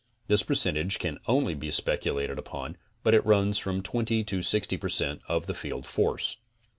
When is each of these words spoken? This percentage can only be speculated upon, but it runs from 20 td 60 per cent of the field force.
This 0.25 0.41
percentage 0.41 0.97
can 0.97 1.19
only 1.27 1.53
be 1.53 1.69
speculated 1.69 2.39
upon, 2.39 2.75
but 3.03 3.13
it 3.13 3.23
runs 3.23 3.59
from 3.59 3.83
20 3.83 4.23
td 4.25 4.43
60 4.43 4.77
per 4.77 4.89
cent 4.89 5.21
of 5.27 5.45
the 5.45 5.53
field 5.53 5.85
force. 5.85 6.37